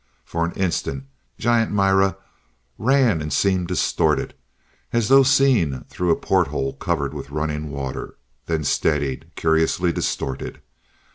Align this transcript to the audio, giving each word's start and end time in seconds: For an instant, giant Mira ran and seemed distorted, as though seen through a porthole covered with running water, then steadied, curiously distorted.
For 0.25 0.43
an 0.43 0.53
instant, 0.53 1.03
giant 1.37 1.71
Mira 1.71 2.17
ran 2.79 3.21
and 3.21 3.31
seemed 3.31 3.67
distorted, 3.67 4.33
as 4.91 5.09
though 5.09 5.21
seen 5.21 5.85
through 5.89 6.09
a 6.09 6.15
porthole 6.15 6.73
covered 6.73 7.13
with 7.13 7.29
running 7.29 7.69
water, 7.69 8.17
then 8.47 8.63
steadied, 8.63 9.29
curiously 9.35 9.91
distorted. 9.93 10.59